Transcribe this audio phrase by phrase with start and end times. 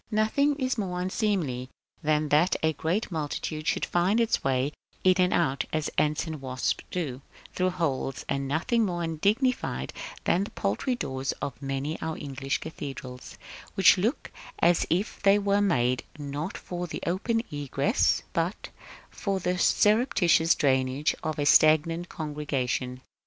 [0.09, 1.69] Nothing is more unseemly
[2.01, 4.73] than that a great multitude should find its way out
[5.05, 7.21] and in, as ants and wasps do,
[7.53, 9.93] through holes; and nothing more undignified
[10.23, 13.37] than the paltry doors of many of our English cathedrals,
[13.75, 18.69] which look as if they were made, not for the open egress, but
[19.11, 23.01] for the surreptitious drainage of a stagnant congregation.